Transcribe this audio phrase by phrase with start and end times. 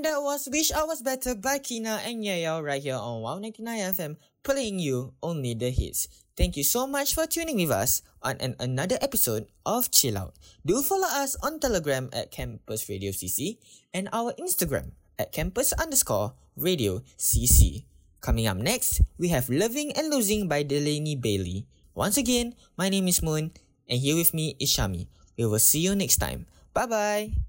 [0.00, 3.36] And that was Wish I Was Better by Kina and yaeow right here on WOW
[3.36, 6.08] 99 FM, playing you only the hits.
[6.40, 10.32] Thank you so much for tuning with us on an, another episode of Chill Out.
[10.64, 13.60] Do follow us on Telegram at Campus Radio CC
[13.92, 17.84] and our Instagram at campus underscore radio CC.
[18.24, 21.68] Coming up next, we have Loving and Losing by Delaney Bailey.
[21.92, 23.52] Once again, my name is Moon,
[23.84, 25.12] and here with me is Shami.
[25.36, 26.48] We will see you next time.
[26.72, 27.40] Bye bye.